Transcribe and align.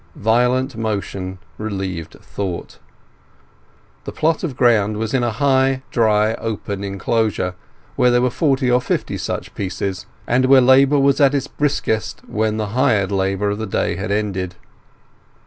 Violent 0.15 0.75
motion 0.75 1.37
relieved 1.59 2.13
thought. 2.23 2.79
The 4.05 4.11
plot 4.11 4.43
of 4.43 4.57
ground 4.57 4.97
was 4.97 5.13
in 5.13 5.21
a 5.23 5.29
high, 5.29 5.83
dry, 5.91 6.33
open 6.39 6.83
enclosure, 6.83 7.53
where 7.95 8.09
there 8.09 8.23
were 8.23 8.31
forty 8.31 8.71
or 8.71 8.81
fifty 8.81 9.15
such 9.15 9.53
pieces, 9.53 10.07
and 10.25 10.45
where 10.45 10.59
labour 10.59 10.97
was 10.97 11.21
at 11.21 11.35
its 11.35 11.45
briskest 11.45 12.27
when 12.27 12.57
the 12.57 12.69
hired 12.73 13.11
labour 13.11 13.51
of 13.51 13.59
the 13.59 13.67
day 13.67 13.95
had 13.95 14.09
ended. 14.09 14.55